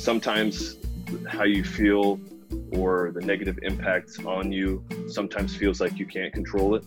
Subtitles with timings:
[0.00, 0.76] sometimes
[1.28, 2.18] how you feel
[2.72, 6.84] or the negative impacts on you sometimes feels like you can't control it.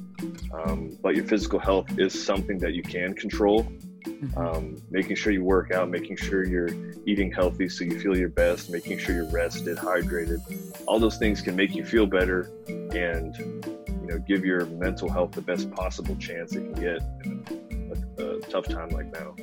[0.54, 3.64] Um, but your physical health is something that you can control.
[3.64, 4.38] Mm-hmm.
[4.38, 6.70] Um, making sure you work out, making sure you're
[7.06, 10.42] eating healthy so you feel your best, making sure you're rested, hydrated.
[10.88, 15.32] All those things can make you feel better and you know give your mental health
[15.32, 19.36] the best possible chance it can get in a, a tough time like now.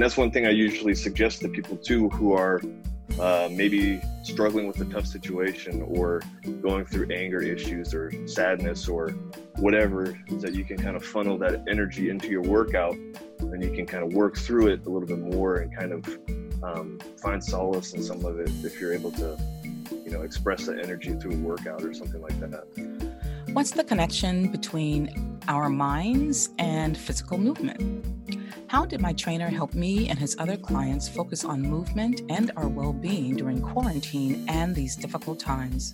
[0.00, 2.58] And that's one thing I usually suggest to people too who are
[3.20, 6.22] uh, maybe struggling with a tough situation or
[6.62, 9.10] going through anger issues or sadness or
[9.56, 13.70] whatever, is that you can kind of funnel that energy into your workout and you
[13.72, 16.18] can kind of work through it a little bit more and kind of
[16.62, 19.38] um, find solace in some of it if you're able to,
[20.02, 22.99] you know, express that energy through a workout or something like that.
[23.52, 28.06] What's the connection between our minds and physical movement?
[28.68, 32.68] How did my trainer help me and his other clients focus on movement and our
[32.68, 35.92] well being during quarantine and these difficult times?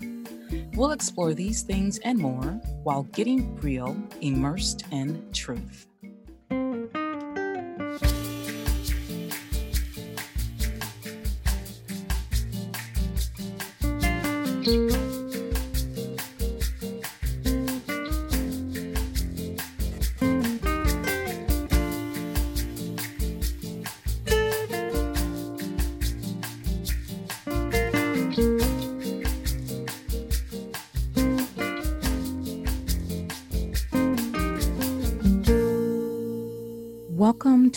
[0.74, 5.86] We'll explore these things and more while getting real, immersed in truth.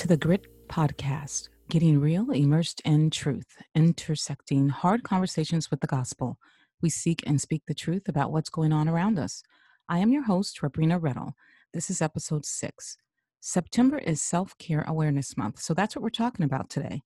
[0.10, 6.40] The Grit Podcast, getting real, immersed in truth, intersecting hard conversations with the gospel.
[6.82, 9.44] We seek and speak the truth about what's going on around us.
[9.88, 11.36] I am your host, Rabrina Riddle.
[11.76, 12.98] This is episode six.
[13.40, 17.04] September is Self Care Awareness Month, so that's what we're talking about today.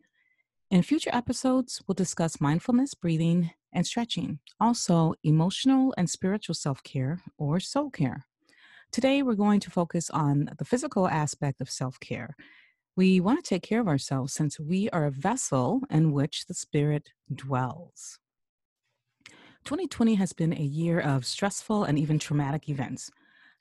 [0.72, 7.20] In future episodes, we'll discuss mindfulness, breathing, and stretching, also emotional and spiritual self care
[7.38, 8.28] or soul care.
[8.94, 12.38] Today, we're going to focus on the physical aspect of self care.
[12.96, 16.54] We want to take care of ourselves since we are a vessel in which the
[16.54, 18.20] Spirit dwells.
[19.66, 23.09] 2020 has been a year of stressful and even traumatic events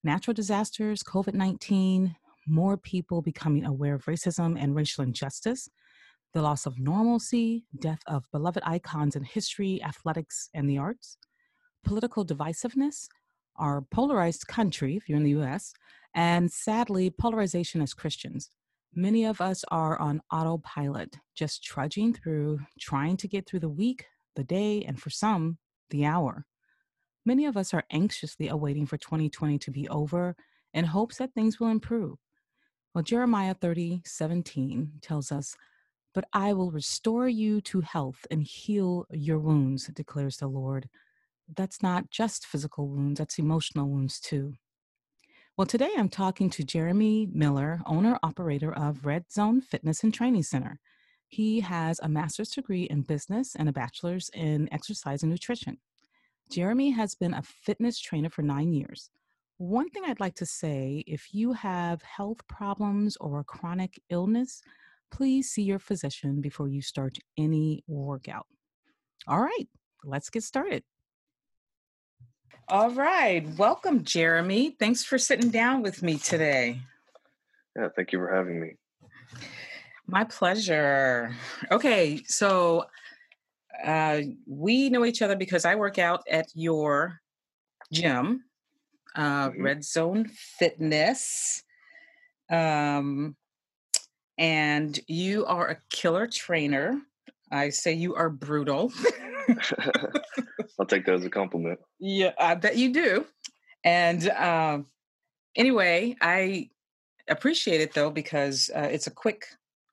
[0.04, 2.15] natural disasters, COVID 19,
[2.47, 5.69] more people becoming aware of racism and racial injustice,
[6.34, 11.16] the loss of normalcy, death of beloved icons in history, athletics, and the arts,
[11.84, 13.06] political divisiveness,
[13.56, 15.72] our polarized country, if you're in the US,
[16.14, 18.50] and sadly, polarization as Christians.
[18.94, 24.06] Many of us are on autopilot, just trudging through, trying to get through the week,
[24.36, 25.58] the day, and for some,
[25.91, 26.47] the hour.
[27.25, 30.36] Many of us are anxiously awaiting for 2020 to be over
[30.75, 32.19] in hopes that things will improve.
[32.94, 35.56] Well, Jeremiah 30, 17 tells us,
[36.12, 40.88] But I will restore you to health and heal your wounds, declares the Lord
[41.56, 44.54] that's not just physical wounds, that's emotional wounds too.
[45.58, 50.44] Well, today I'm talking to Jeremy Miller, owner operator of Red Zone Fitness and Training
[50.44, 50.80] Center.
[51.28, 55.76] He has a master's degree in business and a bachelor's in exercise and nutrition.
[56.50, 59.10] Jeremy has been a fitness trainer for nine years.
[59.58, 64.62] One thing I'd like to say if you have health problems or a chronic illness,
[65.10, 68.46] please see your physician before you start any workout.
[69.28, 69.69] All right,
[70.02, 70.82] let's get started.
[72.72, 73.46] All right.
[73.58, 74.74] Welcome, Jeremy.
[74.78, 76.80] Thanks for sitting down with me today.
[77.76, 78.76] Yeah, thank you for having me.
[80.06, 81.36] My pleasure.
[81.70, 82.86] Okay, so
[83.84, 87.20] uh, we know each other because I work out at your
[87.92, 88.44] gym,
[89.16, 89.62] uh, mm-hmm.
[89.62, 91.64] Red Zone Fitness.
[92.48, 93.36] Um,
[94.38, 97.02] and you are a killer trainer.
[97.50, 98.94] I say you are brutal.
[100.78, 101.78] I'll take that as a compliment.
[101.98, 103.26] Yeah, I bet you do.
[103.84, 104.86] And um,
[105.56, 106.70] anyway, I
[107.28, 109.46] appreciate it though because uh, it's a quick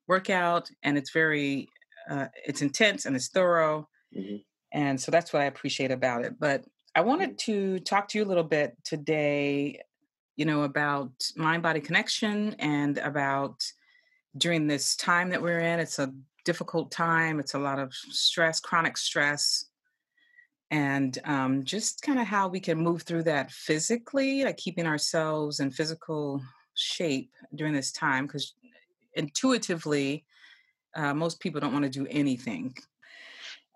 [0.07, 1.69] workout and it's very
[2.09, 3.87] uh, it's intense and it's thorough.
[4.17, 4.37] Mm-hmm.
[4.71, 6.39] And so that's what I appreciate about it.
[6.39, 6.65] But
[6.95, 7.51] I wanted mm-hmm.
[7.51, 9.81] to talk to you a little bit today,
[10.35, 13.63] you know, about mind body connection and about
[14.37, 15.79] during this time that we're in.
[15.79, 16.13] It's a
[16.45, 19.65] difficult time, it's a lot of stress, chronic stress
[20.71, 25.59] and um, just kind of how we can move through that physically, like keeping ourselves
[25.59, 26.41] in physical
[26.75, 28.53] shape during this time, because
[29.15, 30.25] intuitively,
[30.95, 32.75] uh, most people don't want to do anything.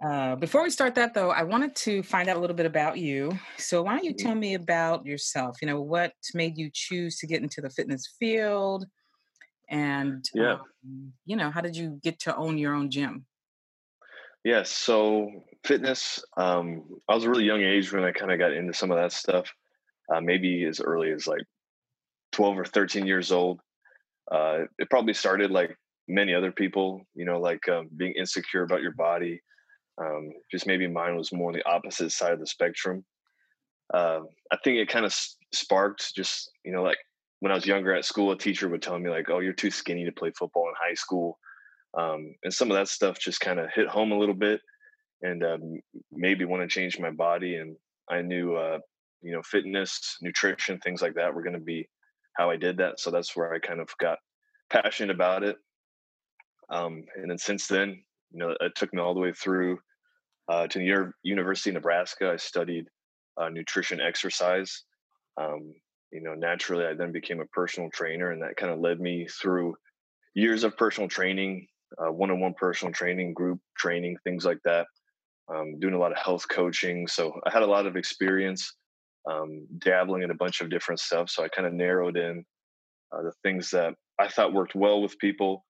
[0.04, 2.98] Uh, before we start that, though, I wanted to find out a little bit about
[2.98, 3.32] you.
[3.58, 4.28] So, why don't you mm-hmm.
[4.28, 5.58] tell me about yourself?
[5.62, 8.86] You know, what made you choose to get into the fitness field?
[9.70, 10.58] And, yeah.
[10.86, 13.26] Um, you know, how did you get to own your own gym?
[14.44, 14.70] Yes.
[14.70, 16.24] So fitness.
[16.38, 18.98] Um, I was a really young age when I kind of got into some of
[18.98, 19.52] that stuff.
[20.14, 21.44] Uh, maybe as early as like
[22.34, 23.60] 12 or 13 years old.
[24.32, 25.76] Uh, it probably started like
[26.08, 29.42] many other people, you know, like um, being insecure about your body.
[30.02, 33.06] Um, just maybe mine was more on the opposite side of the spectrum.
[33.94, 34.22] Uh,
[34.52, 36.98] I think it kind of s- sparked just, you know, like
[37.40, 39.70] when I was younger at school, a teacher would tell me like, "Oh, you're too
[39.72, 41.38] skinny to play football in high school,"
[41.98, 44.62] um, and some of that stuff just kind of hit home a little bit,
[45.24, 45.80] and um,
[46.12, 47.56] maybe want to change my body.
[47.56, 47.76] And
[48.10, 48.80] I knew, uh,
[49.22, 51.88] you know, fitness, nutrition, things like that were going to be
[52.38, 53.00] how I did that.
[53.00, 54.20] So that's where I kind of got
[54.70, 55.56] passionate about it.
[56.70, 59.80] Um, and then since then, you know, it took me all the way through
[60.50, 62.32] uh, to the University of Nebraska.
[62.32, 62.88] I studied
[63.40, 64.84] uh, nutrition exercise.
[65.40, 65.74] Um,
[66.12, 69.28] you know, naturally, I then became a personal trainer, and that kind of led me
[69.28, 69.76] through
[70.36, 71.68] years of personal training,
[71.98, 74.88] one on one personal training, group training, things like that.
[75.50, 77.06] Um, doing a lot of health coaching.
[77.06, 78.76] So I had a lot of experience
[79.30, 81.30] um, dabbling in a bunch of different stuff.
[81.30, 82.46] So I kind of narrowed in
[83.12, 85.66] uh, the things that I thought worked well with people.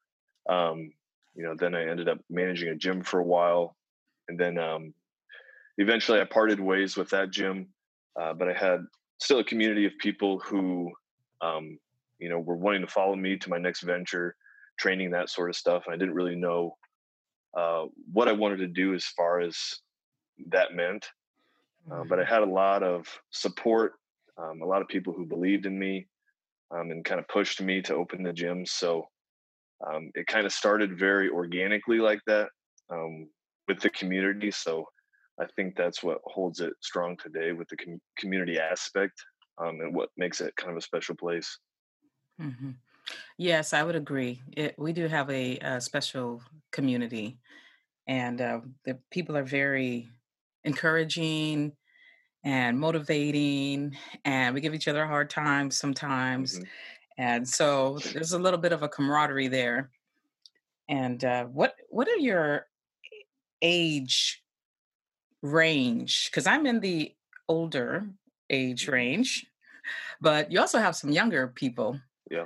[0.49, 0.91] Um,
[1.35, 3.75] you know, then I ended up managing a gym for a while,
[4.27, 4.93] and then um,
[5.77, 7.69] eventually I parted ways with that gym.
[8.19, 8.85] Uh, but I had
[9.19, 10.91] still a community of people who,
[11.41, 11.79] um,
[12.19, 14.35] you know, were wanting to follow me to my next venture,
[14.79, 15.83] training that sort of stuff.
[15.85, 16.77] And I didn't really know
[17.57, 19.57] uh, what I wanted to do as far as
[20.49, 21.05] that meant.
[21.91, 22.33] Uh, but I mm-hmm.
[22.33, 23.93] had a lot of support,
[24.37, 26.07] um, a lot of people who believed in me
[26.71, 28.65] um, and kind of pushed me to open the gym.
[28.65, 29.07] So
[29.85, 32.49] um, it kind of started very organically like that
[32.89, 33.27] um,
[33.67, 34.51] with the community.
[34.51, 34.85] So
[35.39, 39.21] I think that's what holds it strong today with the com- community aspect
[39.57, 41.59] um, and what makes it kind of a special place.
[42.41, 42.71] Mm-hmm.
[43.37, 44.41] Yes, I would agree.
[44.55, 46.41] It, we do have a, a special
[46.71, 47.37] community,
[48.07, 50.09] and uh, the people are very
[50.63, 51.73] encouraging
[52.43, 53.95] and motivating,
[54.25, 56.55] and we give each other a hard time sometimes.
[56.55, 56.63] Mm-hmm.
[57.17, 59.91] And so there's a little bit of a camaraderie there.
[60.89, 62.67] And uh, what what are your
[63.61, 64.43] age
[65.41, 67.13] range because I'm in the
[67.47, 68.07] older
[68.49, 68.93] age mm-hmm.
[68.93, 69.45] range,
[70.21, 71.99] but you also have some younger people.
[72.31, 72.45] Yeah.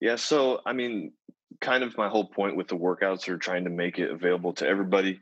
[0.00, 0.16] Yeah.
[0.16, 1.12] So, I mean,
[1.60, 4.66] kind of my whole point with the workouts are trying to make it available to
[4.66, 5.20] everybody,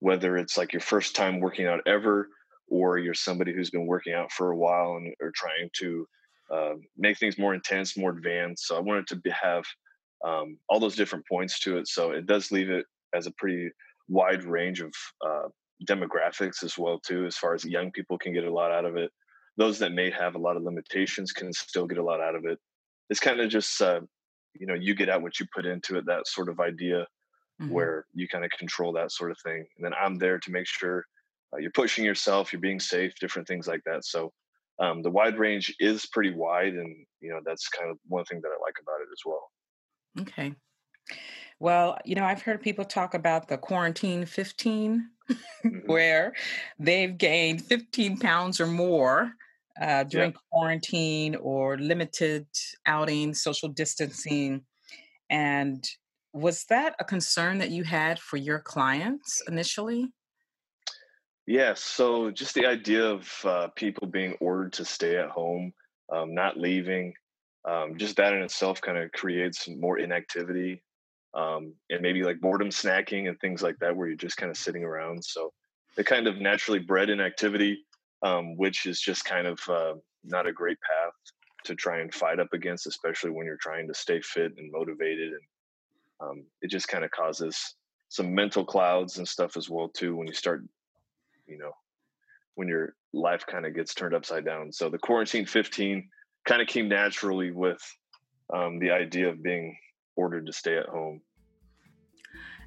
[0.00, 2.28] whether it's like your first time working out ever
[2.68, 6.06] or you're somebody who's been working out for a while and are trying to
[6.52, 8.66] uh, make things more intense, more advanced.
[8.66, 9.64] So I wanted to be, have
[10.24, 11.86] um, all those different points to it.
[11.86, 13.70] So it does leave it as a pretty
[14.08, 14.92] wide range of
[15.24, 15.48] uh,
[15.88, 18.96] demographics as well too as far as young people can get a lot out of
[18.96, 19.10] it
[19.58, 22.46] those that may have a lot of limitations can still get a lot out of
[22.46, 22.58] it
[23.10, 24.00] it's kind of just uh,
[24.60, 27.06] you know you get out what you put into it that sort of idea
[27.60, 27.70] mm-hmm.
[27.70, 30.66] where you kind of control that sort of thing and then i'm there to make
[30.66, 31.04] sure
[31.52, 34.32] uh, you're pushing yourself you're being safe different things like that so
[34.78, 38.40] um, the wide range is pretty wide and you know that's kind of one thing
[38.42, 39.50] that i like about it as well
[40.20, 40.54] okay
[41.58, 45.78] well, you know, I've heard people talk about the quarantine 15, mm-hmm.
[45.86, 46.34] where
[46.78, 49.32] they've gained 15 pounds or more
[49.80, 50.40] uh, during yep.
[50.50, 52.46] quarantine or limited
[52.86, 54.62] outing, social distancing.
[55.30, 55.84] And
[56.32, 60.12] was that a concern that you had for your clients initially?
[61.46, 61.80] Yes.
[61.80, 65.72] So just the idea of uh, people being ordered to stay at home,
[66.12, 67.14] um, not leaving,
[67.64, 70.82] um, just that in itself kind of creates more inactivity
[71.34, 74.56] um, and maybe like boredom snacking and things like that, where you're just kind of
[74.56, 75.24] sitting around.
[75.24, 75.52] So
[75.96, 77.84] it kind of naturally bred in activity,
[78.22, 79.94] um, which is just kind of uh,
[80.24, 81.12] not a great path
[81.64, 85.32] to try and fight up against, especially when you're trying to stay fit and motivated.
[85.32, 85.40] And
[86.20, 87.74] um, it just kind of causes
[88.08, 90.62] some mental clouds and stuff as well too when you start,
[91.46, 91.72] you know,
[92.54, 94.72] when your life kind of gets turned upside down.
[94.72, 96.08] So the quarantine 15
[96.46, 97.82] kind of came naturally with
[98.52, 99.76] um, the idea of being
[100.14, 101.20] ordered to stay at home.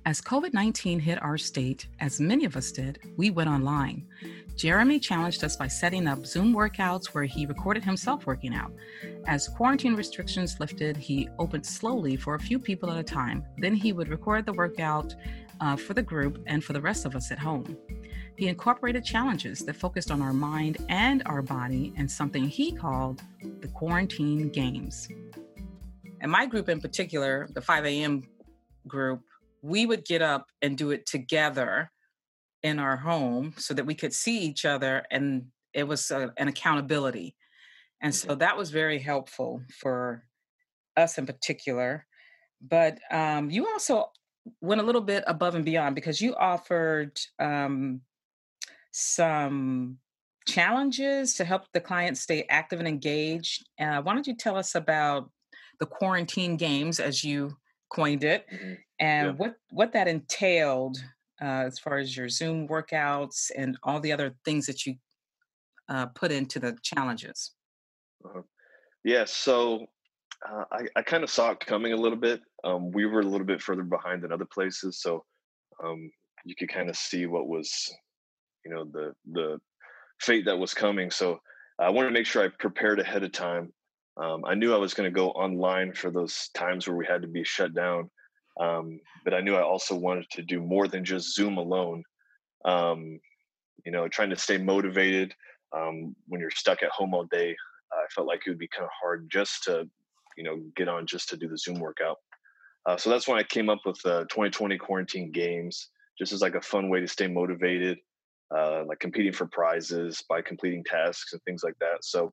[0.05, 4.07] As COVID 19 hit our state, as many of us did, we went online.
[4.55, 8.71] Jeremy challenged us by setting up Zoom workouts where he recorded himself working out.
[9.25, 13.43] As quarantine restrictions lifted, he opened slowly for a few people at a time.
[13.57, 15.15] Then he would record the workout
[15.61, 17.77] uh, for the group and for the rest of us at home.
[18.37, 23.21] He incorporated challenges that focused on our mind and our body and something he called
[23.59, 25.09] the quarantine games.
[26.21, 28.23] And my group in particular, the 5 a.m.
[28.87, 29.21] group,
[29.61, 31.91] we would get up and do it together
[32.63, 36.47] in our home so that we could see each other and it was a, an
[36.47, 37.35] accountability.
[38.01, 40.23] And so that was very helpful for
[40.97, 42.05] us in particular.
[42.61, 44.11] But um, you also
[44.61, 48.01] went a little bit above and beyond because you offered um,
[48.91, 49.97] some
[50.47, 53.65] challenges to help the client stay active and engaged.
[53.79, 55.29] Uh, why don't you tell us about
[55.79, 57.55] the quarantine games, as you
[57.89, 58.73] coined it, mm-hmm.
[58.99, 59.33] and yeah.
[59.33, 60.97] what what that entailed
[61.41, 64.95] uh, as far as your Zoom workouts and all the other things that you
[65.89, 67.51] uh, put into the challenges?
[68.25, 68.41] Uh-huh.
[69.03, 69.85] Yeah, so
[70.47, 72.41] uh, I, I kind of saw it coming a little bit.
[72.63, 75.23] Um, we were a little bit further behind than other places, so
[75.83, 76.11] um,
[76.45, 77.89] you could kind of see what was,
[78.65, 79.59] you know, the the
[80.19, 81.09] fate that was coming.
[81.11, 81.39] So
[81.79, 83.71] I wanted to make sure I prepared ahead of time.
[84.21, 87.21] Um, I knew I was going to go online for those times where we had
[87.21, 88.09] to be shut down,
[88.59, 92.03] um, but I knew I also wanted to do more than just Zoom alone.
[92.65, 93.19] Um,
[93.85, 95.33] you know, trying to stay motivated
[95.75, 97.55] um, when you're stuck at home all day.
[97.91, 99.87] I felt like it would be kind of hard just to,
[100.37, 102.17] you know, get on just to do the Zoom workout.
[102.85, 106.55] Uh, so that's when I came up with uh, 2020 quarantine games, just as like
[106.55, 107.99] a fun way to stay motivated,
[108.55, 112.03] uh, like competing for prizes by completing tasks and things like that.
[112.03, 112.31] So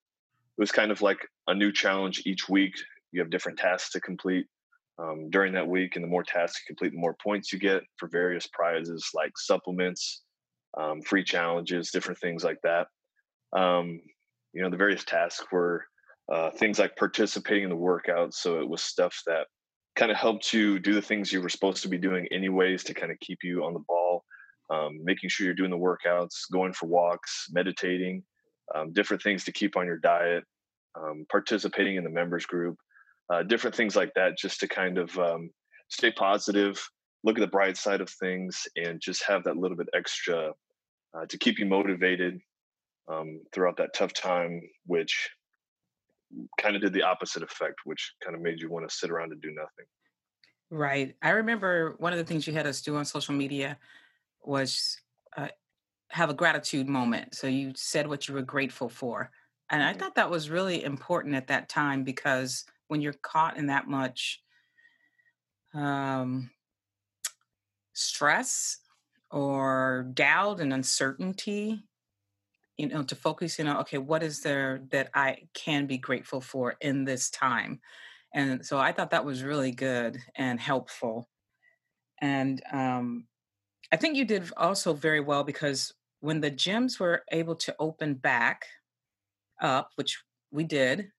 [0.56, 2.74] it was kind of like a new challenge each week.
[3.12, 4.46] You have different tasks to complete
[4.98, 7.82] um, during that week, and the more tasks you complete, the more points you get
[7.98, 10.22] for various prizes like supplements,
[10.78, 12.86] um, free challenges, different things like that.
[13.58, 14.00] Um,
[14.52, 15.84] you know, the various tasks were
[16.32, 18.34] uh, things like participating in the workouts.
[18.34, 19.46] So it was stuff that
[19.94, 22.94] kind of helped you do the things you were supposed to be doing anyways to
[22.94, 24.24] kind of keep you on the ball,
[24.70, 28.22] um, making sure you're doing the workouts, going for walks, meditating,
[28.74, 30.44] um, different things to keep on your diet,
[30.94, 32.76] um, participating in the members group,
[33.32, 35.50] uh, different things like that, just to kind of um,
[35.88, 36.80] stay positive,
[37.24, 40.52] look at the bright side of things, and just have that little bit extra
[41.16, 42.40] uh, to keep you motivated
[43.08, 45.30] um, throughout that tough time, which
[46.60, 49.32] kind of did the opposite effect, which kind of made you want to sit around
[49.32, 49.86] and do nothing.
[50.70, 51.14] Right.
[51.22, 53.78] I remember one of the things you had us do on social media
[54.42, 54.98] was
[55.36, 55.48] uh,
[56.10, 57.34] have a gratitude moment.
[57.34, 59.30] So you said what you were grateful for.
[59.70, 60.00] And I mm-hmm.
[60.00, 64.42] thought that was really important at that time because when you're caught in that much
[65.74, 66.50] um,
[67.92, 68.78] stress
[69.30, 71.82] or doubt and uncertainty,
[72.76, 76.40] you know to focus you know okay what is there that i can be grateful
[76.40, 77.80] for in this time
[78.34, 81.28] and so i thought that was really good and helpful
[82.20, 83.26] and um,
[83.92, 88.14] i think you did also very well because when the gyms were able to open
[88.14, 88.66] back
[89.60, 91.10] up which we did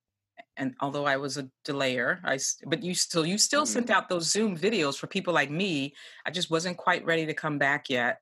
[0.57, 3.74] and although i was a delayer i but you still you still mm-hmm.
[3.74, 5.93] sent out those zoom videos for people like me
[6.25, 8.19] i just wasn't quite ready to come back yet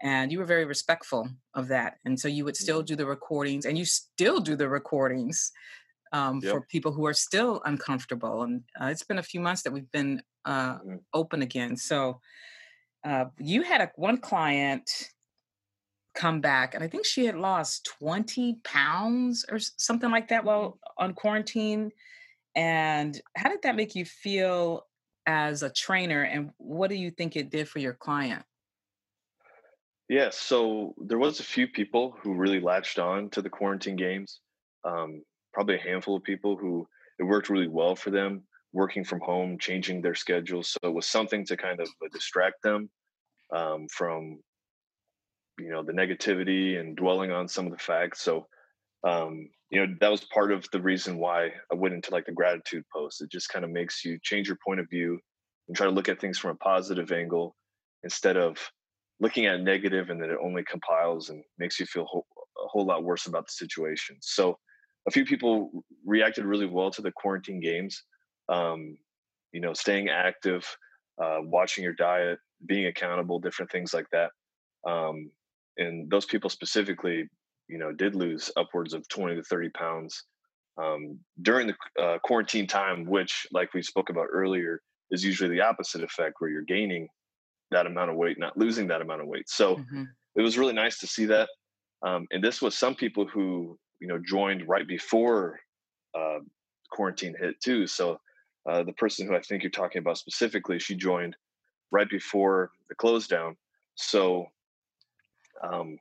[0.00, 2.86] and you were very respectful of that and so you would still mm-hmm.
[2.86, 5.52] do the recordings and you still do the recordings
[6.12, 6.52] um, yep.
[6.52, 9.90] for people who are still uncomfortable and uh, it's been a few months that we've
[9.90, 10.96] been uh, mm-hmm.
[11.12, 12.20] open again so
[13.04, 14.90] uh, you had a, one client
[16.14, 20.70] come back and i think she had lost 20 pounds or something like that while
[20.70, 21.04] mm-hmm.
[21.04, 21.90] on quarantine
[22.56, 24.86] and how did that make you feel
[25.26, 28.42] as a trainer and what do you think it did for your client
[30.08, 34.40] yeah, so there was a few people who really latched on to the quarantine games.
[34.84, 36.88] Um, probably a handful of people who
[37.18, 40.70] it worked really well for them, working from home, changing their schedules.
[40.70, 42.90] So it was something to kind of uh, distract them
[43.54, 44.40] um, from,
[45.58, 48.22] you know, the negativity and dwelling on some of the facts.
[48.22, 48.46] So,
[49.06, 52.32] um, you know, that was part of the reason why I went into like the
[52.32, 53.22] gratitude post.
[53.22, 55.18] It just kind of makes you change your point of view
[55.68, 57.54] and try to look at things from a positive angle
[58.02, 58.58] instead of
[59.20, 63.04] looking at negative and then it only compiles and makes you feel a whole lot
[63.04, 64.16] worse about the situation.
[64.20, 64.58] So
[65.06, 68.02] a few people reacted really well to the quarantine games.
[68.48, 68.96] Um,
[69.52, 70.64] you know, staying active,
[71.22, 74.30] uh, watching your diet, being accountable, different things like that.
[74.86, 75.30] Um,
[75.76, 77.28] and those people specifically,
[77.68, 80.24] you know, did lose upwards of 20 to 30 pounds
[80.78, 85.60] um, during the uh, quarantine time, which, like we spoke about earlier, is usually the
[85.60, 87.08] opposite effect where you're gaining
[87.70, 89.48] that amount of weight, not losing that amount of weight.
[89.48, 90.04] So mm-hmm.
[90.36, 91.48] it was really nice to see that.
[92.02, 95.58] Um, and this was some people who you know joined right before
[96.16, 96.38] uh,
[96.90, 97.86] quarantine hit too.
[97.86, 98.18] So
[98.68, 101.36] uh, the person who I think you're talking about specifically, she joined
[101.90, 103.56] right before the close down.
[103.94, 104.46] So
[105.62, 105.98] um,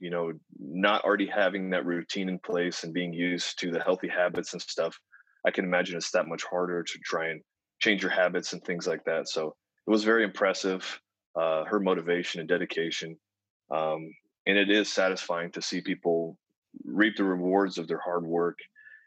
[0.00, 4.08] you know, not already having that routine in place and being used to the healthy
[4.08, 4.98] habits and stuff,
[5.46, 7.42] I can imagine it's that much harder to try and
[7.80, 9.28] change your habits and things like that.
[9.28, 9.54] So
[9.86, 11.00] it was very impressive.
[11.36, 13.16] Uh, her motivation and dedication,
[13.70, 14.12] um,
[14.48, 16.36] and it is satisfying to see people
[16.84, 18.58] reap the rewards of their hard work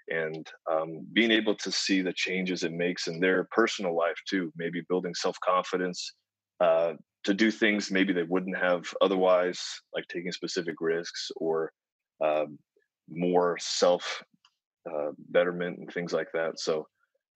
[0.10, 4.52] and um, being able to see the changes it makes in their personal life too
[4.58, 6.14] maybe building self-confidence
[6.60, 6.94] uh,
[7.24, 9.62] to do things maybe they wouldn't have otherwise
[9.94, 11.72] like taking specific risks or
[12.24, 12.58] um,
[13.10, 14.24] more self
[14.90, 16.86] uh, betterment and things like that so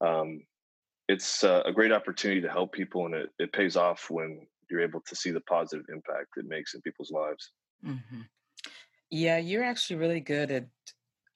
[0.05, 0.41] um,
[1.07, 4.81] it's uh, a great opportunity to help people and it, it pays off when you're
[4.81, 7.51] able to see the positive impact it makes in people's lives
[7.85, 8.21] mm-hmm.
[9.09, 10.65] yeah you're actually really good at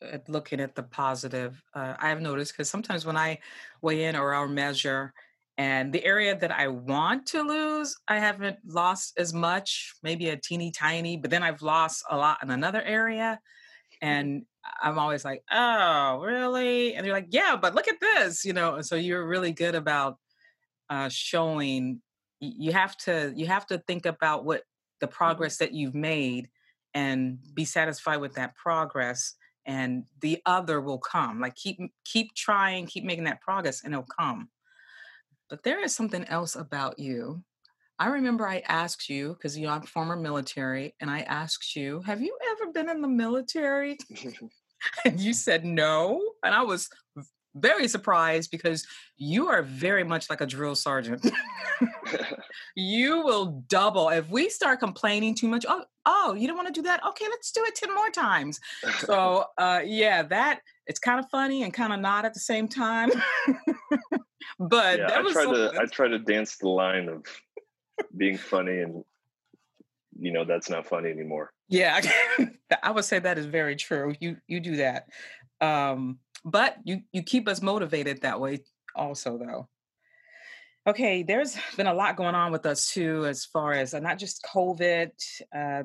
[0.02, 1.62] at looking at the positive.
[1.74, 3.40] Uh, I've noticed because sometimes when I
[3.82, 5.14] weigh in or I'll measure,
[5.58, 10.38] and the area that I want to lose, I haven't lost as much, maybe a
[10.38, 13.40] teeny tiny, but then I've lost a lot in another area.
[14.02, 14.08] Mm-hmm.
[14.08, 14.46] And
[14.82, 16.96] I'm always like, oh, really?
[16.96, 18.76] And they're like, yeah, but look at this, you know.
[18.76, 20.18] And so you're really good about
[20.90, 22.02] uh, showing.
[22.40, 24.64] You have to you have to think about what
[25.00, 25.16] the mm-hmm.
[25.16, 26.50] progress that you've made
[26.94, 32.86] and be satisfied with that progress and the other will come like keep keep trying
[32.86, 34.50] keep making that progress and it'll come.
[35.50, 37.44] But there is something else about you.
[38.00, 42.02] I remember i asked you because you know i'm former military and i asked you
[42.02, 43.98] have you ever been in the military?
[45.06, 46.90] And you said no and i was
[47.56, 48.86] very surprised because
[49.18, 51.30] you are very much like a drill sergeant.
[52.76, 55.66] you will double if we start complaining too much.
[55.68, 57.06] Oh, oh, you don't want to do that?
[57.06, 58.60] Okay, let's do it ten more times.
[59.00, 62.68] So, uh, yeah, that it's kind of funny and kind of not at the same
[62.68, 63.12] time.
[64.60, 67.26] but yeah, I try so to I try to dance the line of
[68.16, 69.04] being funny and
[70.20, 71.52] you know that's not funny anymore.
[71.68, 72.02] Yeah,
[72.84, 74.16] I would say that is very true.
[74.20, 75.08] You you do that.
[75.62, 78.60] Um, but you you keep us motivated that way
[78.96, 79.68] also though.
[80.88, 84.18] Okay there's been a lot going on with us too as far as uh, not
[84.18, 85.12] just covid
[85.56, 85.84] uh,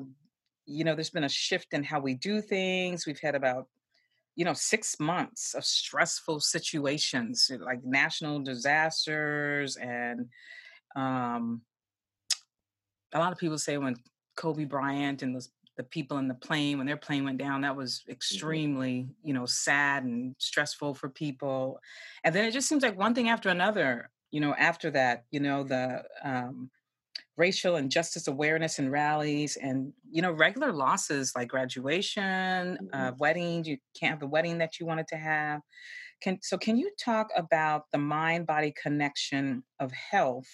[0.65, 3.05] you know there's been a shift in how we do things.
[3.05, 3.67] We've had about
[4.37, 10.27] you know six months of stressful situations like national disasters and
[10.95, 11.61] um,
[13.13, 13.95] a lot of people say when
[14.35, 17.75] kobe bryant and those the people in the plane when their plane went down that
[17.75, 18.11] was mm-hmm.
[18.11, 21.79] extremely you know sad and stressful for people
[22.23, 25.39] and then it just seems like one thing after another you know after that you
[25.39, 26.69] know the um,
[27.37, 32.87] racial and justice awareness and rallies and you know regular losses like graduation mm-hmm.
[32.93, 35.61] uh, weddings you can't have the wedding that you wanted to have
[36.21, 40.49] can so can you talk about the mind body connection of health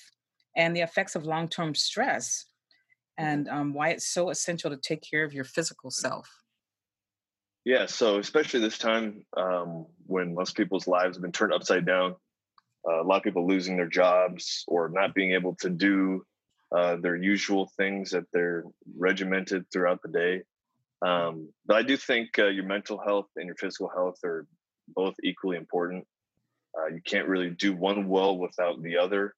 [0.56, 2.46] and the effects of long-term stress
[3.18, 6.30] and um, why it's so essential to take care of your physical self.
[7.66, 12.16] Yeah, so especially this time um, when most people's lives have been turned upside down,
[12.88, 16.26] uh, a lot of people losing their jobs or not being able to do
[16.76, 18.64] uh, their usual things that they're
[18.98, 20.42] regimented throughout the day.
[21.06, 24.46] Um, but I do think uh, your mental health and your physical health are
[24.88, 26.06] both equally important.
[26.78, 29.36] Uh, you can't really do one well without the other.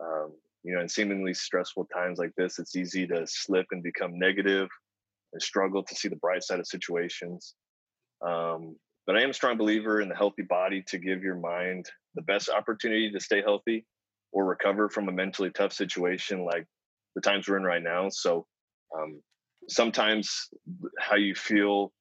[0.00, 0.32] Um,
[0.68, 4.68] you know in seemingly stressful times like this it's easy to slip and become negative
[5.32, 7.54] and struggle to see the bright side of situations.
[8.26, 8.76] Um,
[9.06, 12.22] but i am a strong believer in the healthy body to give your mind the
[12.22, 13.86] best opportunity to stay healthy
[14.32, 16.66] or recover from a mentally tough situation like
[17.14, 18.10] the times we're in right now.
[18.10, 18.46] So
[18.94, 19.22] um,
[19.68, 20.48] sometimes
[20.98, 21.92] how you feel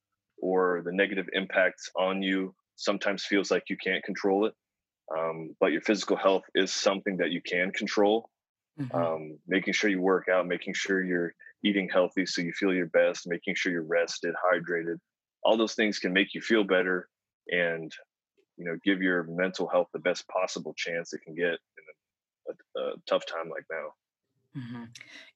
[0.41, 4.53] or the negative impacts on you sometimes feels like you can't control it.
[5.17, 8.29] Um, but your physical health is something that you can control
[8.79, 8.95] mm-hmm.
[8.95, 12.87] um, making sure you work out, making sure you're eating healthy so you feel your
[12.87, 14.97] best, making sure you're rested, hydrated.
[15.43, 17.09] All those things can make you feel better
[17.49, 17.91] and
[18.57, 22.79] you know give your mental health the best possible chance it can get in a,
[22.79, 24.61] a, a tough time like now.
[24.61, 24.83] Mm-hmm.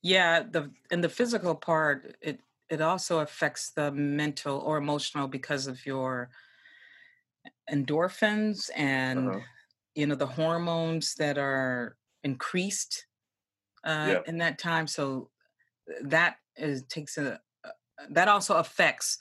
[0.01, 5.67] Yeah, the and the physical part it it also affects the mental or emotional because
[5.67, 6.29] of your
[7.71, 9.39] endorphins and uh-huh.
[9.95, 13.05] you know the hormones that are increased
[13.83, 14.19] uh, yeah.
[14.27, 14.87] in that time.
[14.87, 15.29] So
[15.89, 17.69] uh, that is takes a uh,
[18.09, 19.17] that also affects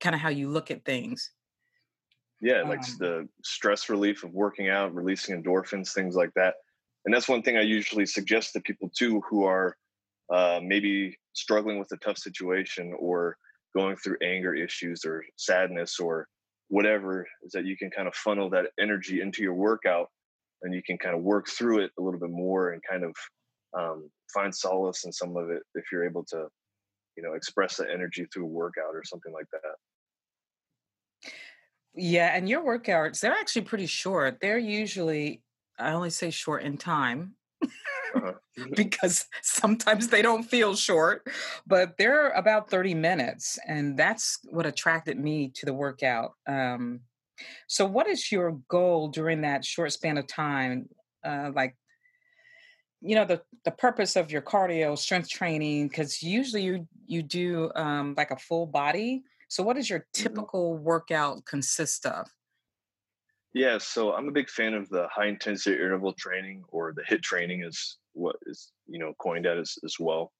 [0.00, 1.32] kind of how you look at things.
[2.40, 6.54] Yeah, like um, the stress relief of working out, releasing endorphins, things like that.
[7.04, 9.76] And that's one thing I usually suggest to people too who are
[10.32, 13.36] uh, maybe struggling with a tough situation or
[13.74, 16.28] going through anger issues or sadness or
[16.68, 20.08] whatever is that you can kind of funnel that energy into your workout
[20.62, 23.14] and you can kind of work through it a little bit more and kind of
[23.76, 26.46] um, find solace in some of it if you're able to
[27.16, 31.32] you know express the energy through a workout or something like that
[31.94, 35.42] yeah and your workouts they're actually pretty short they're usually
[35.78, 37.34] i only say short in time
[38.14, 38.32] uh-huh.
[38.76, 41.26] because sometimes they don't feel short
[41.66, 47.00] but they're about 30 minutes and that's what attracted me to the workout um,
[47.66, 50.88] So, what is your goal during that short span of time?
[51.24, 51.76] Uh, like,
[53.00, 57.70] you know, the the purpose of your cardio strength training, because usually you you do
[57.74, 59.24] um, like a full body.
[59.48, 60.42] So, what does your Mm-hmm.
[60.48, 62.28] typical workout consist of?
[63.54, 67.22] Yeah, so I'm a big fan of the high intensity interval training or the HIIT
[67.22, 70.32] training is what is, you know, coined at as, as well.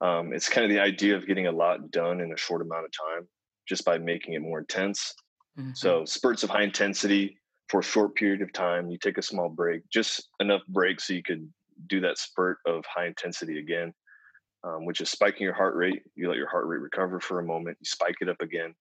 [0.00, 2.86] Um, it's kind of the idea of getting a lot done in a short amount
[2.86, 3.28] of time
[3.68, 5.14] just by making it more intense.
[5.56, 5.74] Mhm.
[5.74, 8.90] So spurts of high intensity for a short period of time.
[8.90, 11.52] You take a small break, just enough break so you could
[11.88, 13.92] do that spurt of high intensity again,
[14.64, 16.02] um, which is spiking your heart rate.
[16.14, 17.78] You let your heart rate recover for a moment.
[17.80, 18.74] You spike it up again.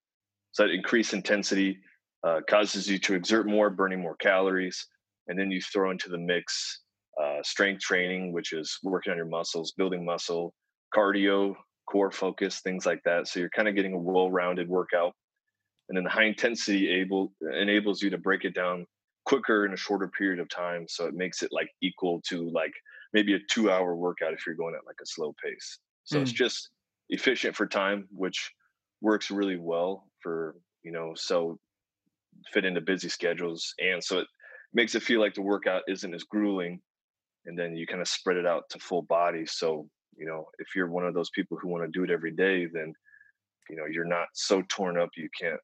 [0.52, 1.80] So that increased intensity
[2.24, 4.86] uh, causes you to exert more, burning more calories,
[5.28, 6.82] and then you throw into the mix
[7.22, 10.54] uh, strength training, which is working on your muscles, building muscle,
[10.96, 11.56] cardio,
[11.90, 13.28] core focus, things like that.
[13.28, 15.14] So you're kind of getting a well-rounded workout
[15.92, 18.86] and then the high intensity able enables you to break it down
[19.26, 22.74] quicker in a shorter period of time so it makes it like equal to like
[23.14, 26.32] maybe a two hour workout if you're going at like a slow pace so it's
[26.32, 26.34] Mm.
[26.34, 26.72] just
[27.10, 28.52] efficient for time which
[29.02, 31.60] works really well for you know so
[32.52, 34.28] fit into busy schedules and so it
[34.74, 36.82] makes it feel like the workout isn't as grueling
[37.46, 40.76] and then you kind of spread it out to full body so you know if
[40.76, 42.94] you're one of those people who want to do it every day then
[43.70, 45.62] you know you're not so torn up you can't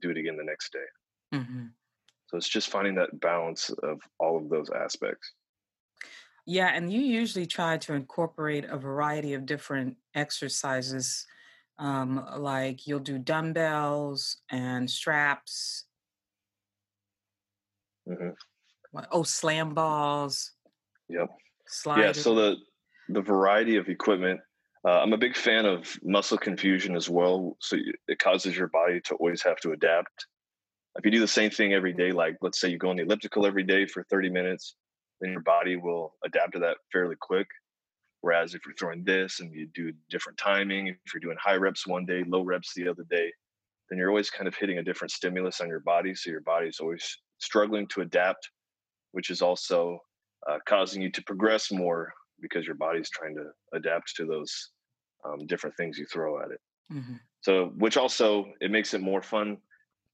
[0.00, 0.84] do it again the next day.
[1.32, 1.74] Mhm.
[2.28, 5.32] So it's just finding that balance of all of those aspects.
[6.46, 11.26] Yeah, and you usually try to incorporate a variety of different exercises.
[11.78, 15.84] Um, like you'll do dumbbells and straps.
[18.06, 18.30] hmm
[18.90, 20.52] What, oh, slam balls,
[21.08, 21.28] Yep.
[21.66, 22.16] sliders.
[22.16, 22.22] Yeah.
[22.22, 22.56] So the
[23.10, 24.40] the variety of equipment.
[24.86, 27.56] Uh, I'm a big fan of muscle confusion as well.
[27.60, 30.26] So it causes your body to always have to adapt.
[30.98, 33.04] If you do the same thing every day, like let's say you go on the
[33.04, 34.74] elliptical every day for 30 minutes,
[35.20, 37.46] then your body will adapt to that fairly quick.
[38.20, 41.86] Whereas if you're throwing this and you do different timing, if you're doing high reps
[41.86, 43.32] one day, low reps the other day,
[43.88, 46.16] then you're always kind of hitting a different stimulus on your body.
[46.16, 48.50] So your body's always struggling to adapt,
[49.12, 50.00] which is also
[50.50, 54.70] uh, causing you to progress more because your body's trying to adapt to those
[55.24, 56.60] um, different things you throw at it.
[56.92, 57.20] Mhm.
[57.40, 59.58] So, which also it makes it more fun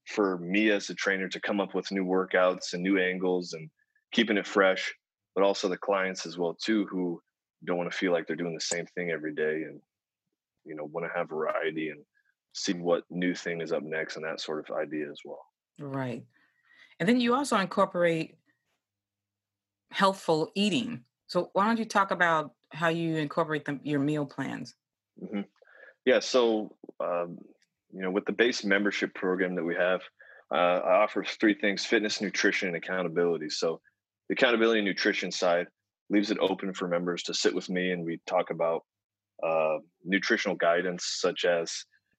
[0.07, 3.69] for me as a trainer to come up with new workouts and new angles and
[4.11, 4.93] keeping it fresh,
[5.33, 7.21] but also the clients as well too who
[7.63, 9.81] don't want to feel like they're doing the same thing every day and
[10.65, 12.03] you know want to have variety and
[12.53, 15.45] see what new thing is up next and that sort of idea as well.
[15.79, 16.25] Right.
[16.99, 18.37] And then you also incorporate
[19.91, 21.03] healthful eating.
[21.27, 24.75] So why don't you talk about how you incorporate them, your meal plans?
[25.19, 25.41] hmm
[26.05, 26.19] Yeah.
[26.19, 27.39] So, um,
[27.95, 30.01] you know, with the base membership program that we have,
[30.53, 33.49] uh, I offer three things fitness, nutrition, and accountability.
[33.49, 33.79] So,
[34.27, 35.67] the accountability and nutrition side
[36.09, 38.83] leaves it open for members to sit with me and we talk about
[39.43, 41.71] uh, nutritional guidance, such as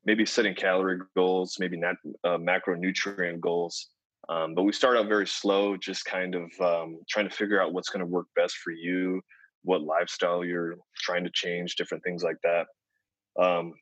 [0.05, 3.89] maybe setting calorie goals, maybe not uh, macronutrient goals.
[4.29, 7.73] Um, but we start out very slow, just kind of um, trying to figure out
[7.73, 9.21] what's going to work best for you,
[9.63, 12.67] what lifestyle you're trying to change, different things like that.
[13.41, 13.75] Um,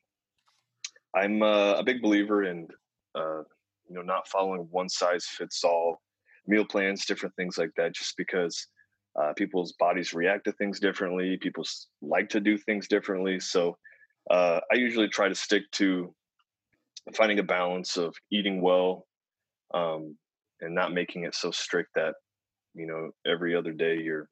[1.15, 2.67] I'm uh, a big believer in
[3.15, 3.43] uh,
[3.87, 6.01] you know not following one size fits all
[6.47, 8.67] meal plans, different things like that, just because
[9.19, 11.37] uh, people's bodies react to things differently.
[11.41, 11.63] People
[12.01, 13.77] like to do things differently, so
[14.29, 16.13] uh, I usually try to stick to
[17.15, 19.05] finding a balance of eating well
[19.73, 20.17] um,
[20.61, 22.15] and not making it so strict that
[22.73, 24.27] you know every other day you're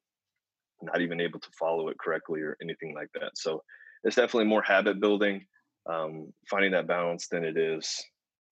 [0.82, 3.32] not even able to follow it correctly or anything like that.
[3.36, 3.64] So
[4.04, 5.46] it's definitely more habit building,
[5.86, 8.04] um, finding that balance than it is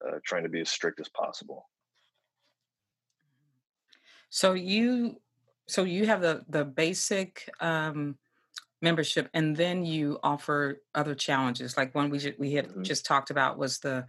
[0.06, 1.66] uh, trying to be as strict as possible.
[4.30, 5.22] So you
[5.68, 8.18] so you have the the basic um
[8.82, 13.06] membership and then you offer other challenges like one we ju- we had hmm just
[13.06, 14.08] talked about was the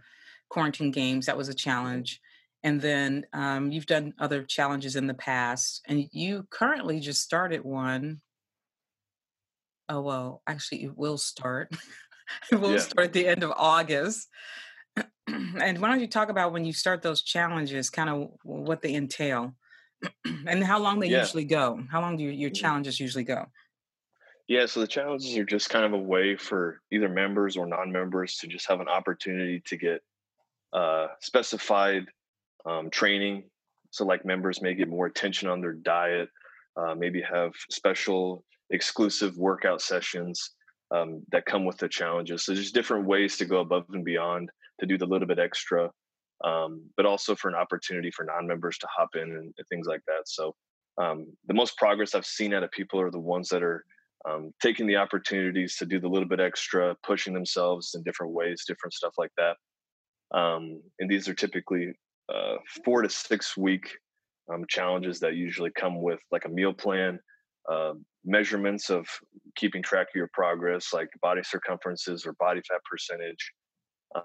[0.49, 2.21] quarantine games that was a hmm challenge.
[2.63, 7.63] And then um, you've done other challenges in the past and you currently just started
[7.63, 8.21] one.
[9.89, 11.73] Oh well actually it will start
[12.51, 12.79] it will Yeah.
[12.79, 14.27] start at the end of august
[15.27, 18.95] and why don't you talk about when you start those challenges kind of what they
[18.95, 19.55] entail
[20.25, 21.19] and how long they Yeah.
[21.19, 23.45] usually go how long do your, your hmm challenges usually go
[24.47, 24.65] Yeah.
[24.65, 28.37] So the challenges are just kind of a way for either members or non members
[28.37, 30.01] to just have an opportunity to get
[30.73, 32.05] uh, specified
[32.65, 33.43] um, training.
[33.91, 36.29] So, like members may get more attention on their diet,
[36.75, 40.51] uh, maybe have special exclusive workout sessions
[40.93, 42.45] um, that come with the challenges.
[42.45, 45.89] So, there's different ways to go above and beyond to do the little bit extra
[46.43, 50.01] um, but also for an opportunity for non-members to hop in and, and things like
[50.07, 50.23] that.
[50.25, 50.55] So
[51.01, 53.83] um, the most progress I've seen out of people are the ones that are
[54.29, 58.63] um, taking the opportunities to do the little bit extra, pushing themselves in different ways,
[58.67, 59.55] different stuff like that.
[60.37, 61.93] Um, and these are typically
[62.33, 63.89] uh, four to six week
[64.53, 67.19] um, challenges that usually come with like a meal plan,
[67.71, 67.93] uh,
[68.25, 69.07] measurements of
[69.55, 73.51] keeping track of your progress, like body circumferences or body fat percentage,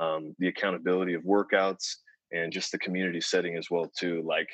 [0.00, 1.84] um, the accountability of workouts,
[2.32, 4.22] and just the community setting as well too.
[4.26, 4.48] Like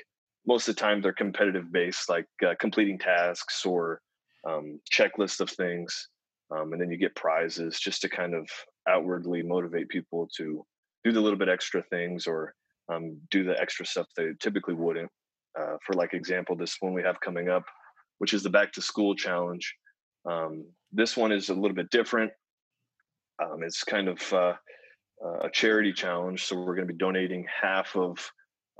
[0.46, 4.00] most of the time, they're competitive based, like uh, completing tasks or
[4.48, 6.08] um, checklist of things,
[6.50, 8.48] um, and then you get prizes just to kind of
[8.88, 10.64] outwardly motivate people to
[11.02, 12.54] do the little bit extra things or
[12.92, 15.10] um, do the extra stuff they typically wouldn't.
[15.58, 17.64] Uh, for like example, this one we have coming up,
[18.18, 19.74] which is the back to school challenge.
[20.28, 22.32] Um, this one is a little bit different.
[23.42, 24.54] Um, it's kind of uh,
[25.42, 28.18] a charity challenge, so we're going to be donating half of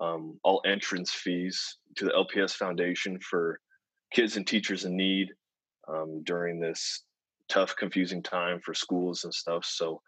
[0.01, 3.61] um, all entrance fees to the LPS Foundation for
[4.13, 5.29] kids and teachers in need
[5.89, 7.03] um, during this
[7.49, 9.65] tough, confusing time for schools and stuff.
[9.65, 10.01] So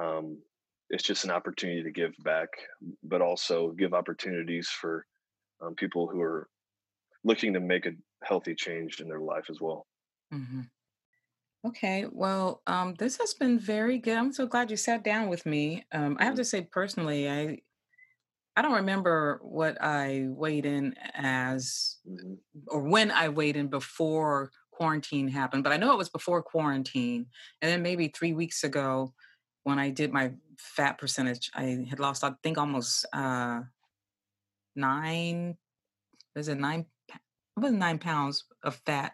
[0.00, 0.38] um,
[0.90, 2.48] it's just an opportunity to give back,
[3.02, 5.06] but also give opportunities for
[5.62, 6.48] um, people who are
[7.24, 9.86] looking to make a healthy change in their life as well.
[10.32, 10.62] Mm-hmm.
[11.66, 14.16] Okay, well, um, this has been very good.
[14.16, 15.84] I'm so glad you sat down with me.
[15.92, 16.38] Um, I have mm-hmm.
[16.38, 17.60] to say, personally, I
[18.56, 22.34] I don't remember what I weighed in as, mm-hmm.
[22.66, 27.26] or when I weighed in before quarantine happened, but I know it was before quarantine.
[27.62, 29.12] And then maybe three weeks ago,
[29.62, 33.60] when I did my fat percentage, I had lost, I think, almost uh,
[34.74, 35.56] nine.
[36.34, 36.86] Is it nine?
[37.60, 39.12] It was nine pounds of fat.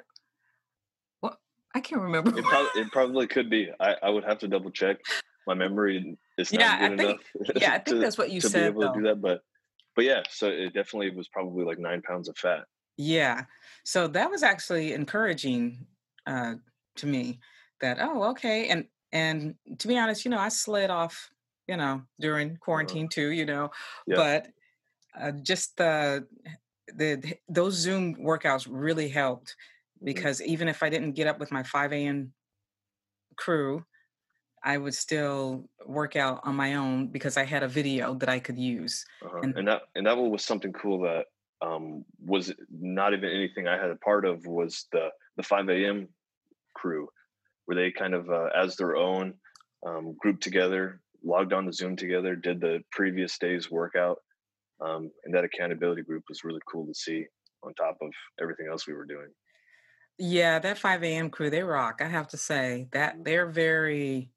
[1.21, 1.39] What?
[1.75, 2.37] I can't remember.
[2.39, 3.71] It, probably, it probably could be.
[3.81, 4.99] I, I would have to double check.
[5.47, 7.51] My memory is not yeah, good I think, enough.
[7.63, 8.59] Yeah, I think to, that's what you to said.
[8.59, 8.93] To be able though.
[8.93, 9.41] to do that, but
[9.97, 12.65] but yeah, so it definitely was probably like nine pounds of fat.
[12.99, 13.45] Yeah.
[13.85, 15.87] So that was actually encouraging
[16.27, 16.55] uh,
[16.97, 17.41] to me
[17.81, 18.69] that, oh, okay.
[18.69, 21.31] And, and to be honest, you know, I slid off,
[21.67, 22.59] you know, during uh-huh.
[22.61, 23.71] quarantine too, you know,
[24.07, 24.17] yeah.
[24.17, 24.49] but
[25.19, 26.27] uh, just the,
[26.95, 29.51] the, those Zoom workouts really helped
[29.97, 30.07] mm-hmm.
[30.07, 30.53] because mm-hmm.
[30.53, 32.33] even if I didn't get up with my 5 a.m.
[33.37, 33.85] crew,
[34.63, 38.41] I would still work out on my own because I had a video that I
[38.41, 39.05] could use.
[39.25, 39.41] Uh-huh.
[39.43, 41.27] And, and that and that was something cool that
[41.63, 46.09] um, was not even anything I had a part of was the the 5 a.m.
[46.75, 47.09] crew,
[47.67, 49.35] where they kind of uh, as their own
[49.87, 54.19] um, grouped together, logged on the Zoom together, did the previous day's workout,
[54.81, 57.25] um, and that accountability group was really cool to see
[57.63, 58.11] on top of
[58.41, 59.29] everything else we were doing.
[60.19, 61.31] Yeah, that 5 a.m.
[61.31, 62.01] crew, they rock.
[62.03, 63.23] I have to say that mm-hmm.
[63.25, 64.31] they're very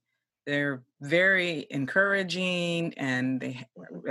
[0.46, 3.64] they're very encouraging and they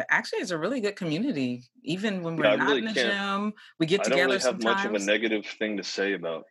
[0.09, 3.53] actually it's a really good community even when we're yeah, not really in the gym
[3.81, 4.77] we get together I don't really have sometimes.
[4.77, 6.45] much of a negative thing to say about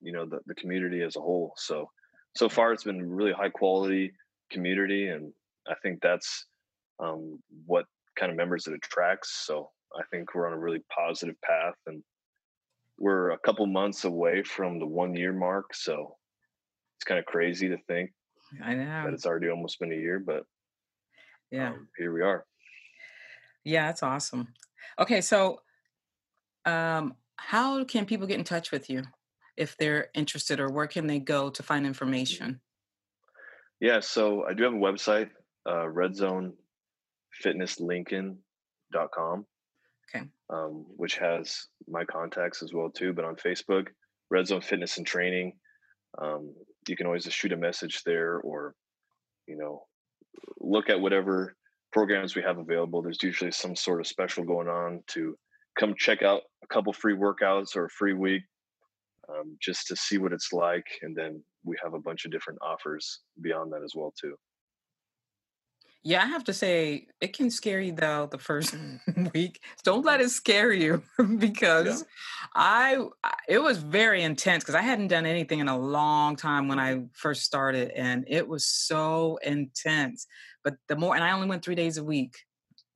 [0.00, 1.90] you know the, the community as a whole so
[2.36, 4.12] so far it's been really high quality
[4.52, 5.32] community and
[5.68, 6.46] i think that's
[7.00, 7.86] um, what
[8.18, 12.02] kind of members it attracts so i think we're on a really positive path and
[12.98, 16.16] we're a couple months away from the one year mark so
[16.96, 18.10] it's kind of crazy to think
[18.60, 20.44] I know that it's already almost been a year, but
[21.50, 22.44] yeah, um, here we are.
[23.64, 24.48] Yeah, that's awesome.
[24.98, 25.60] Okay, so
[26.66, 29.04] um, how can people get in touch with you
[29.56, 32.60] if they're interested, or where can they go to find information?
[33.80, 35.30] Yeah, so I do have a website,
[35.68, 35.88] uh,
[37.44, 39.46] redzonefitnesslincoln.com,
[40.14, 40.24] okay.
[40.50, 43.12] um, which has my contacts as well too.
[43.12, 43.88] But on Facebook,
[44.30, 45.54] Red Zone Fitness and Training.
[46.20, 46.54] Um,
[46.88, 48.74] you can always just shoot a message there or
[49.46, 49.82] you know
[50.60, 51.56] look at whatever
[51.92, 55.36] programs we have available there's usually some sort of special going on to
[55.78, 58.42] come check out a couple free workouts or a free week
[59.28, 62.58] um, just to see what it's like and then we have a bunch of different
[62.62, 64.34] offers beyond that as well too
[66.04, 69.32] yeah, I have to say it can scare you though the first mm.
[69.34, 69.62] week.
[69.84, 71.02] Don't let it scare you
[71.38, 72.06] because yeah.
[72.54, 73.06] I
[73.48, 77.04] it was very intense because I hadn't done anything in a long time when mm-hmm.
[77.04, 80.26] I first started and it was so intense.
[80.64, 82.36] But the more and I only went 3 days a week,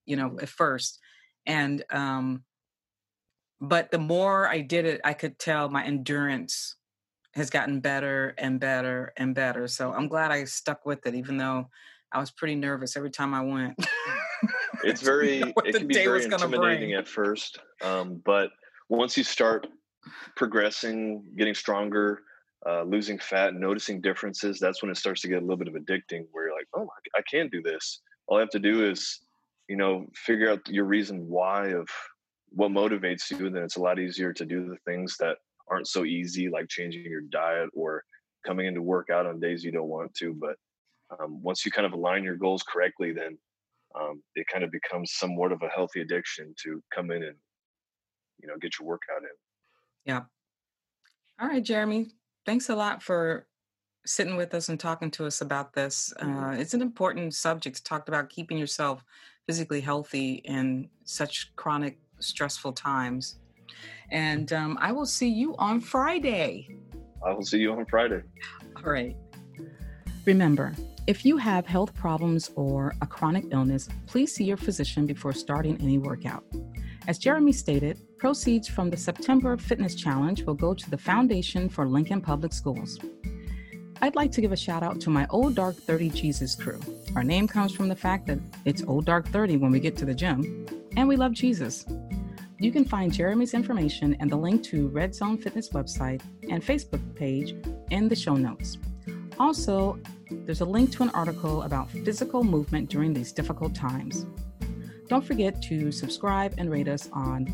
[0.04, 0.40] you know, mm-hmm.
[0.40, 0.98] at first.
[1.46, 2.42] And um
[3.60, 6.76] but the more I did it, I could tell my endurance
[7.34, 9.68] has gotten better and better and better.
[9.68, 11.70] So I'm glad I stuck with it even though
[12.16, 13.76] I was pretty nervous every time I went.
[14.84, 18.50] it's very it can be very intimidating at first, um, but
[18.88, 19.66] once you start
[20.34, 22.22] progressing, getting stronger,
[22.66, 25.74] uh, losing fat, noticing differences, that's when it starts to get a little bit of
[25.74, 26.24] addicting.
[26.32, 28.00] Where you're like, oh, I can do this.
[28.28, 29.20] All I have to do is
[29.68, 31.86] you know, figure out your reason why of
[32.50, 35.36] what motivates you, then it's a lot easier to do the things that
[35.70, 38.04] aren't so easy, like changing your diet or
[38.46, 40.32] coming into work out on days you don't want to.
[40.32, 40.56] But
[41.10, 43.38] um, once you kind of align your goals correctly, then
[43.98, 47.36] um, it kind of becomes somewhat of a healthy addiction to come in and
[48.40, 49.36] you know get your workout in.
[50.04, 50.22] Yeah.
[51.40, 52.08] All right, Jeremy.
[52.44, 53.46] Thanks a lot for
[54.04, 56.12] sitting with us and talking to us about this.
[56.20, 56.44] Mm-hmm.
[56.44, 59.04] Uh, it's an important subject to talk about keeping yourself
[59.46, 63.36] physically healthy in such chronic, stressful times.
[64.10, 66.68] And um, I will see you on Friday.
[67.24, 68.22] I will see you on Friday.
[68.76, 69.16] All right.
[70.26, 70.74] Remember,
[71.06, 75.80] if you have health problems or a chronic illness, please see your physician before starting
[75.80, 76.42] any workout.
[77.06, 81.86] As Jeremy stated, proceeds from the September Fitness Challenge will go to the Foundation for
[81.86, 82.98] Lincoln Public Schools.
[84.02, 86.80] I'd like to give a shout out to my Old Dark 30 Jesus crew.
[87.14, 90.04] Our name comes from the fact that it's Old Dark 30 when we get to
[90.04, 91.86] the gym, and we love Jesus.
[92.58, 97.14] You can find Jeremy's information and the link to Red Zone Fitness website and Facebook
[97.14, 97.54] page
[97.90, 98.76] in the show notes.
[99.38, 99.98] Also,
[100.30, 104.26] there's a link to an article about physical movement during these difficult times.
[105.08, 107.46] Don't forget to subscribe and rate us on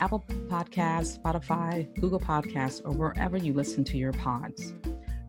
[0.00, 4.74] Apple Podcasts, Spotify, Google Podcasts, or wherever you listen to your pods.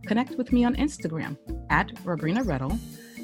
[0.07, 1.37] Connect with me on Instagram
[1.69, 2.77] at Robrina Reddle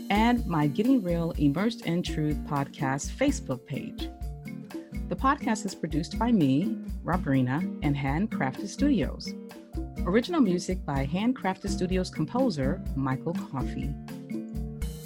[0.10, 4.10] and my Getting Real Immersed in Truth podcast Facebook page.
[5.10, 9.34] The podcast is produced by me, Robrina, and Handcrafted Studios.
[10.08, 13.94] Original music by Handcrafted Studios composer Michael Coffey.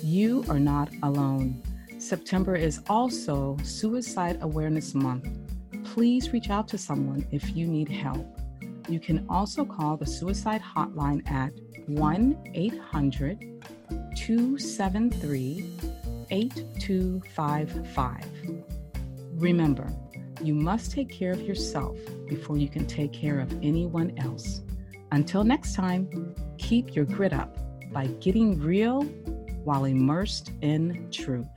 [0.04, 1.60] You are not alone.
[1.98, 5.28] September is also Suicide Awareness Month.
[5.84, 8.40] Please reach out to someone if you need help.
[8.88, 11.52] You can also call the suicide hotline at
[11.88, 13.66] 1 800
[14.16, 15.80] 273
[16.30, 18.26] 8255.
[19.34, 19.92] Remember,
[20.44, 21.98] you must take care of yourself
[22.30, 24.62] before you can take care of anyone else.
[25.12, 27.58] Until next time, keep your grit up
[27.92, 29.02] by getting real
[29.64, 31.48] while immersed in truth.